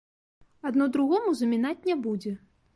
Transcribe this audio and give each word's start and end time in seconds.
Адно 0.69 0.87
другому 0.95 1.37
замінаць 1.43 1.77
не 1.87 2.01
будзе. 2.09 2.37